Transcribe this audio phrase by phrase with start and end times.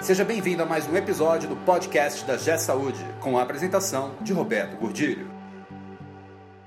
[0.00, 4.32] Seja bem-vindo a mais um episódio do podcast da G Saúde, com a apresentação de
[4.32, 5.28] Roberto Gordilho.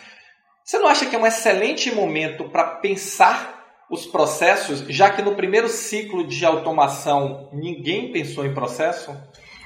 [0.64, 5.34] Você não acha que é um excelente momento para pensar os processos, já que no
[5.34, 9.14] primeiro ciclo de automação ninguém pensou em processo?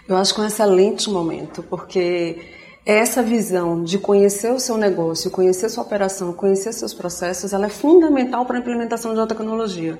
[0.09, 5.31] Eu acho que é um excelente momento, porque essa visão de conhecer o seu negócio,
[5.31, 9.98] conhecer sua operação, conhecer seus processos, ela é fundamental para a implementação de uma tecnologia.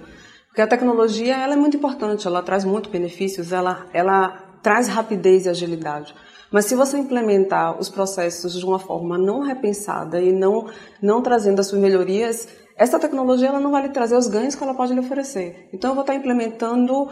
[0.48, 4.31] Porque a tecnologia ela é muito importante, ela traz muitos benefícios, ela, ela
[4.62, 6.14] traz rapidez e agilidade.
[6.50, 10.69] Mas se você implementar os processos de uma forma não repensada e não,
[11.00, 14.65] não trazendo as suas melhorias, essa tecnologia ela não vai lhe trazer os ganhos que
[14.65, 15.69] ela pode lhe oferecer.
[15.72, 17.09] Então eu vou estar implementando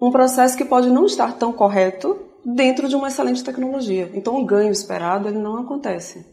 [0.00, 2.16] um processo que pode não estar tão correto
[2.54, 4.10] dentro de uma excelente tecnologia.
[4.14, 6.24] Então o ganho esperado ele não acontece.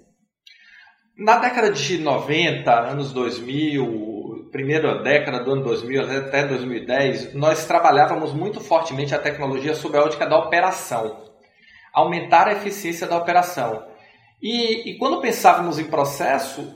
[1.17, 8.33] Na década de 90, anos 2000, primeira década do ano 2000 até 2010, nós trabalhávamos
[8.33, 11.33] muito fortemente a tecnologia sob a ótica da operação
[11.93, 13.85] aumentar a eficiência da operação.
[14.41, 16.75] E, e quando pensávamos em processo,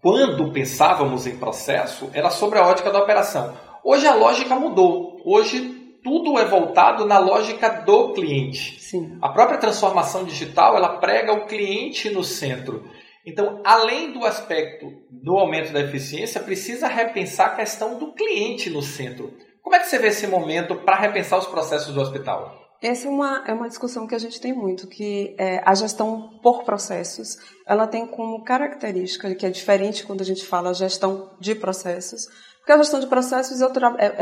[0.00, 3.54] quando pensávamos em processo, era sobre a ótica da operação.
[3.84, 5.20] Hoje a lógica mudou.
[5.24, 5.75] Hoje
[6.06, 8.80] tudo é voltado na lógica do cliente.
[8.80, 9.18] Sim.
[9.20, 12.88] A própria transformação digital ela prega o cliente no centro.
[13.26, 18.82] Então, além do aspecto do aumento da eficiência, precisa repensar a questão do cliente no
[18.82, 19.34] centro.
[19.60, 22.54] Como é que você vê esse momento para repensar os processos do hospital?
[22.82, 26.38] Essa é uma, é uma discussão que a gente tem muito, que é, a gestão
[26.42, 31.54] por processos, ela tem como característica, que é diferente quando a gente fala gestão de
[31.54, 32.26] processos,
[32.58, 33.66] porque a gestão de processos é,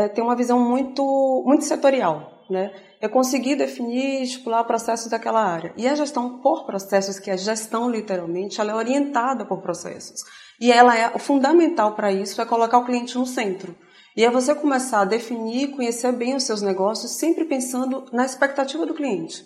[0.05, 1.03] é, tem uma visão muito,
[1.47, 2.73] muito setorial, né?
[3.01, 5.73] É conseguir definir e estipular processos daquela área.
[5.79, 10.21] E a gestão por processos, que é gestão literalmente, ela é orientada por processos.
[10.61, 13.75] E ela é, o fundamental para isso é colocar o cliente no centro.
[14.17, 18.87] E é você começar a definir, conhecer bem os seus negócios, sempre pensando na expectativa
[18.87, 19.45] do cliente.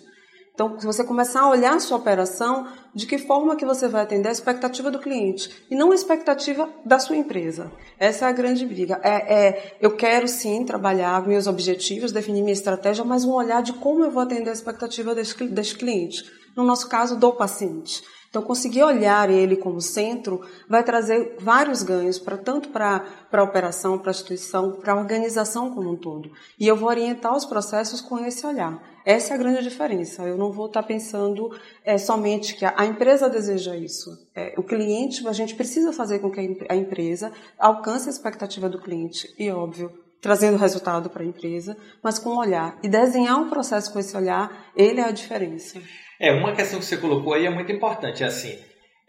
[0.53, 4.03] Então, se você começar a olhar a sua operação, de que forma que você vai
[4.03, 7.71] atender a expectativa do cliente e não a expectativa da sua empresa.
[7.97, 8.99] Essa é a grande briga.
[9.01, 13.71] É, é, eu quero sim trabalhar meus objetivos, definir minha estratégia, mas um olhar de
[13.71, 16.25] como eu vou atender a expectativa desse, desse cliente.
[16.57, 18.03] No nosso caso, do paciente.
[18.29, 23.97] Então, conseguir olhar ele como centro vai trazer vários ganhos, para tanto para a operação,
[23.97, 26.31] para a instituição, para a organização como um todo.
[26.59, 28.79] E eu vou orientar os processos com esse olhar.
[29.03, 30.21] Essa é a grande diferença.
[30.23, 31.49] Eu não vou estar pensando
[31.83, 34.11] é, somente que a, a, empresa deseja isso.
[34.35, 38.79] É, o cliente, a gente precisa fazer com que a empresa alcance a expectativa do
[38.79, 39.33] cliente.
[39.39, 39.91] E, óbvio,
[40.21, 42.77] trazendo resultado para a empresa, mas com um olhar.
[42.83, 45.81] E desenhar um processo com esse olhar, ele é a diferença.
[46.19, 48.57] É, uma questão que você colocou aí é muito importante, é assim,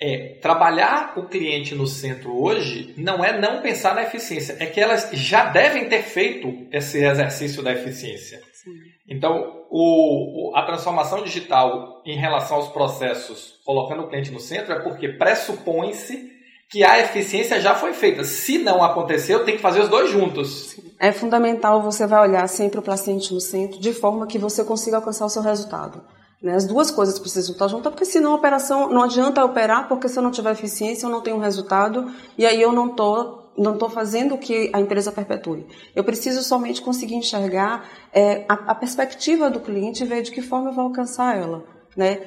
[0.00, 4.80] é, trabalhar o cliente no centro hoje não é não pensar na eficiência, é que
[4.80, 8.40] elas já devem ter feito esse exercício da eficiência.
[8.52, 8.70] Sim.
[9.08, 14.80] Então, o, a transformação digital em relação aos processos, colocando o cliente no centro, é
[14.80, 16.30] porque pressupõe-se
[16.70, 18.22] que a eficiência já foi feita.
[18.22, 20.76] Se não aconteceu, tem que fazer os dois juntos.
[21.00, 24.98] É fundamental você vai olhar sempre o paciente no centro, de forma que você consiga
[24.98, 26.00] alcançar o seu resultado.
[26.42, 26.54] Né?
[26.54, 30.18] As duas coisas precisam estar juntas, porque senão a operação não adianta operar, porque se
[30.18, 33.90] eu não tiver eficiência, eu não tenho resultado, e aí eu não estou não estou
[33.90, 35.66] fazendo o que a empresa perpetue.
[35.94, 40.40] Eu preciso somente conseguir enxergar é, a, a, perspectiva do cliente e ver de que
[40.40, 41.64] forma eu vou alcançar ela.
[41.94, 42.20] Né?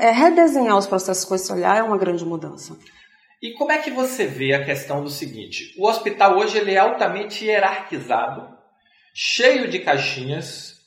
[0.00, 2.76] É, redesenhar os processos com esse olhar é uma grande mudança.
[3.40, 5.74] E como é que você vê a questão do seguinte?
[5.78, 8.54] O hospital hoje ele é altamente hierarquizado,
[9.14, 10.79] cheio de caixinhas,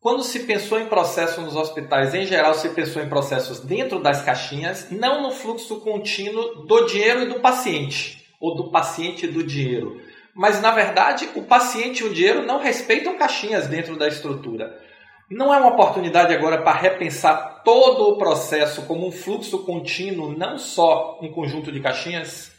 [0.00, 4.22] quando se pensou em processos nos hospitais, em geral, se pensou em processos dentro das
[4.22, 8.16] caixinhas, não no fluxo contínuo do dinheiro e do paciente.
[8.40, 10.00] ou do paciente do dinheiro.
[10.32, 14.80] Mas, na verdade, o paciente e o dinheiro não respeitam caixinhas dentro da estrutura.
[15.28, 20.56] Não é uma oportunidade agora para repensar todo o processo como um fluxo contínuo, não
[20.56, 22.52] só um conjunto de caixinhas?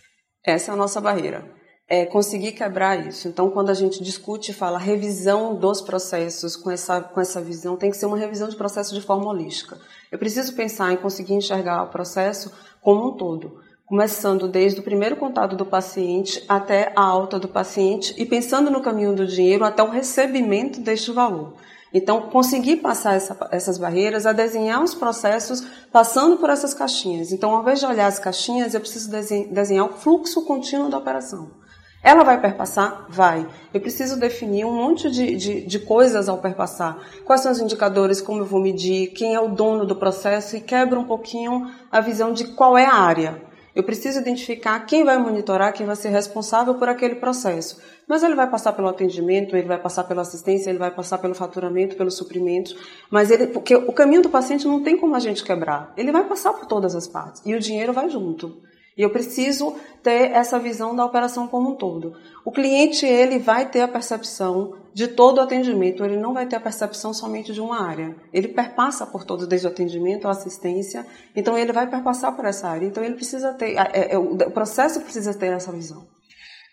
[0.45, 1.58] Essa é a nossa barreira.
[1.89, 3.27] É conseguir quebrar isso.
[3.27, 7.75] Então, quando a gente discute e fala revisão dos processos com essa, com essa visão,
[7.75, 9.77] tem que ser uma revisão de processo de forma holística.
[10.11, 12.51] Eu preciso pensar em conseguir enxergar o processo
[12.81, 18.13] como um todo começando desde o primeiro contato do paciente até a alta do paciente
[18.19, 21.55] e pensando no caminho do dinheiro até o recebimento deste valor.
[21.91, 27.31] Então, conseguir passar essa, essas barreiras, a desenhar os processos passando por essas caixinhas.
[27.31, 31.49] Então, ao invés de olhar as caixinhas, eu preciso desenhar o fluxo contínuo da operação.
[32.01, 33.05] Ela vai perpassar?
[33.09, 33.45] Vai.
[33.73, 36.97] Eu preciso definir um monte de, de, de, coisas ao perpassar.
[37.25, 40.61] Quais são os indicadores, como eu vou medir, quem é o dono do processo e
[40.61, 43.41] quebra um pouquinho a visão de qual é a área.
[43.75, 47.81] Eu preciso identificar quem vai monitorar, quem vai ser responsável por aquele processo.
[48.07, 51.35] Mas ele vai passar pelo atendimento, ele vai passar pela assistência, ele vai passar pelo
[51.35, 52.75] faturamento, pelos suprimentos.
[53.11, 55.93] Mas ele, porque o caminho do paciente não tem como a gente quebrar.
[55.95, 58.57] Ele vai passar por todas as partes e o dinheiro vai junto.
[58.99, 62.17] E eu preciso ter essa visão da operação como um todo.
[62.43, 66.57] O cliente ele vai ter a percepção de todo o atendimento, ele não vai ter
[66.57, 68.13] a percepção somente de uma área.
[68.33, 72.67] Ele perpassa por todo, desde o atendimento à assistência, então ele vai perpassar por essa
[72.67, 72.85] área.
[72.85, 76.05] Então ele precisa ter, é, é, o processo precisa ter essa visão.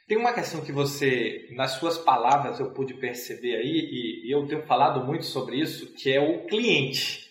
[0.09, 4.67] Tem uma questão que você, nas suas palavras, eu pude perceber aí, e eu tenho
[4.67, 7.25] falado muito sobre isso, que é o cliente.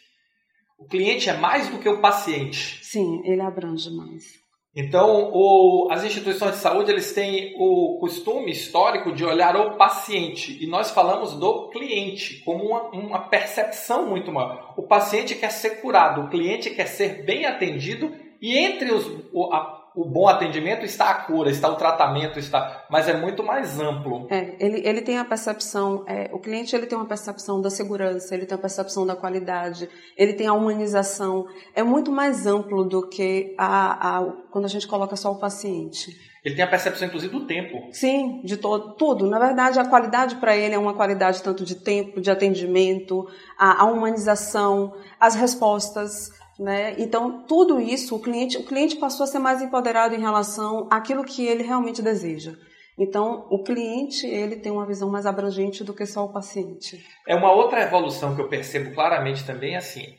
[0.80, 2.80] O cliente é mais do que o paciente.
[2.82, 4.45] Sim, ele abrange mais.
[4.76, 10.62] Então, o, as instituições de saúde eles têm o costume histórico de olhar o paciente
[10.62, 14.74] e nós falamos do cliente como uma, uma percepção muito maior.
[14.76, 18.12] O paciente quer ser curado, o cliente quer ser bem atendido
[18.42, 19.10] e entre os,
[19.50, 23.80] a, o bom atendimento está a cura, está o tratamento, está, mas é muito mais
[23.80, 24.28] amplo.
[24.30, 28.36] É, ele, ele tem a percepção, é, o cliente ele tem uma percepção da segurança,
[28.36, 33.08] ele tem a percepção da qualidade, ele tem a humanização, é muito mais amplo do
[33.08, 36.16] que a, a quando a gente coloca só o paciente.
[36.44, 37.88] Ele tem a percepção, inclusive, do tempo.
[37.92, 39.26] Sim, de todo, tudo.
[39.26, 43.28] Na verdade, a qualidade para ele é uma qualidade tanto de tempo, de atendimento,
[43.58, 46.30] a, a humanização, as respostas,
[46.60, 46.96] né?
[46.98, 51.24] Então, tudo isso, o cliente, o cliente passou a ser mais empoderado em relação àquilo
[51.24, 52.54] que ele realmente deseja.
[52.98, 57.06] Então, o cliente ele tem uma visão mais abrangente do que só o paciente.
[57.28, 60.16] É uma outra evolução que eu percebo claramente também assim.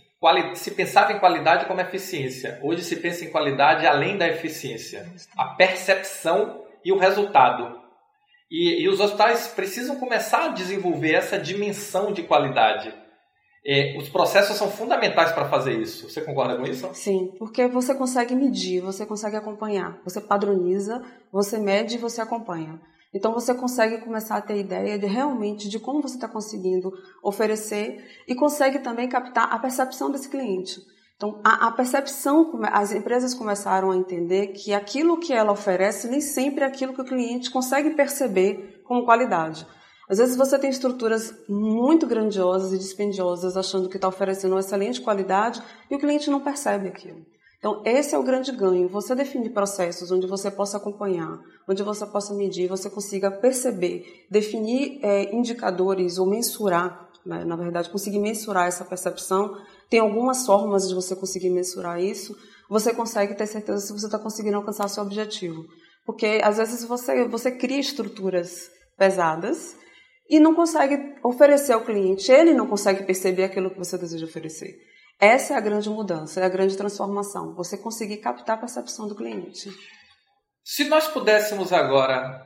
[0.55, 5.11] Se pensava em qualidade como eficiência, hoje se pensa em qualidade além da eficiência.
[5.37, 7.81] A percepção e o resultado.
[8.51, 12.93] E, e os hospitais precisam começar a desenvolver essa dimensão de qualidade
[13.67, 16.09] é, os processos são fundamentais para fazer isso.
[16.09, 16.89] Você concorda com isso?
[16.93, 19.99] Sim, porque você consegue medir, você consegue acompanhar.
[20.05, 21.03] Você padroniza,
[21.33, 22.81] você mede e você acompanha.
[23.13, 26.93] Então você consegue começar a ter ideia de realmente de como você está conseguindo
[27.23, 30.81] oferecer e consegue também captar a percepção desse cliente.
[31.17, 36.21] Então a, a, percepção, as empresas começaram a entender que aquilo que ela oferece nem
[36.21, 39.67] sempre é aquilo que o cliente consegue perceber como qualidade.
[40.09, 45.01] Às vezes você tem estruturas muito grandiosas e dispendiosas, achando que está oferecendo uma excelente
[45.01, 45.61] qualidade
[45.91, 47.25] e o cliente não percebe aquilo.
[47.59, 48.89] Então, esse é o grande ganho.
[48.89, 55.01] Você definir processos onde você possa acompanhar, onde você possa medir, você consiga perceber, definir
[55.03, 57.45] é, indicadores ou mensurar, né?
[57.45, 59.57] na verdade, conseguir mensurar essa percepção.
[59.91, 62.37] Tem algumas formas de você conseguir mensurar isso.
[62.69, 65.65] Você consegue ter certeza se você está conseguindo alcançar seu objetivo.
[66.05, 69.77] Porque, às vezes, você, você cria estruturas pesadas
[70.29, 74.77] e não consegue oferecer ao cliente, ele não consegue perceber aquilo que você deseja oferecer.
[75.21, 77.55] Essa é a grande mudança, é a grande transformação.
[77.55, 79.71] Você conseguir captar a percepção do cliente.
[80.63, 82.45] Se nós pudéssemos agora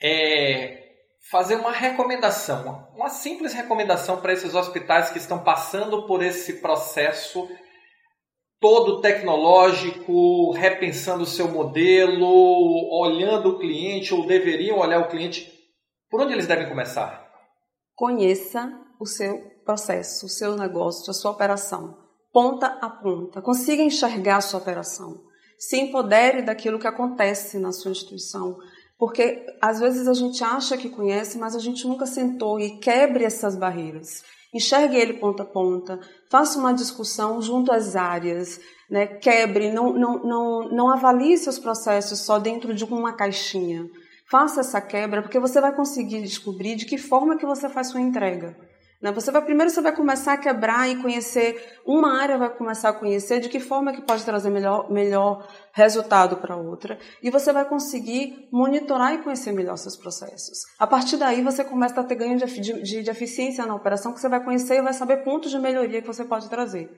[0.00, 0.84] é,
[1.30, 7.48] fazer uma recomendação, uma simples recomendação para esses hospitais que estão passando por esse processo
[8.60, 12.26] todo tecnológico, repensando o seu modelo,
[13.00, 15.57] olhando o cliente ou deveriam olhar o cliente
[16.10, 17.28] por onde eles devem começar?
[17.94, 21.96] Conheça o seu processo, o seu negócio, a sua operação,
[22.32, 23.42] ponta a ponta.
[23.42, 25.20] Consiga enxergar a sua operação.
[25.58, 28.56] Se empodere daquilo que acontece na sua instituição.
[28.98, 33.24] Porque às vezes a gente acha que conhece, mas a gente nunca sentou e quebre
[33.24, 34.24] essas barreiras.
[34.52, 36.00] Enxergue ele ponta a ponta,
[36.30, 38.58] faça uma discussão junto às áreas,
[38.90, 39.06] né?
[39.06, 43.86] quebre, não, não, não, não avalie seus processos só dentro de uma caixinha.
[44.30, 48.00] Faça essa quebra porque você vai conseguir descobrir de que forma que você faz sua
[48.00, 48.54] entrega.
[49.00, 49.12] Né?
[49.12, 52.92] Você vai primeiro você vai começar a quebrar e conhecer uma área vai começar a
[52.92, 57.64] conhecer de que forma que pode trazer melhor, melhor resultado para outra e você vai
[57.64, 60.58] conseguir monitorar e conhecer melhor seus processos.
[60.78, 64.20] A partir daí você começa a ter ganho de, de, de eficiência na operação que
[64.20, 66.90] você vai conhecer e vai saber pontos de melhoria que você pode trazer.